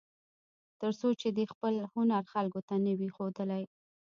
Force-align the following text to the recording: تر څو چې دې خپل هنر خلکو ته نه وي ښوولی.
تر 0.79 0.91
څو 0.99 1.07
چې 1.21 1.27
دې 1.37 1.45
خپل 1.53 1.73
هنر 1.93 2.23
خلکو 2.33 2.59
ته 2.67 2.75
نه 2.85 2.91
وي 2.99 3.09
ښوولی. 3.15 3.63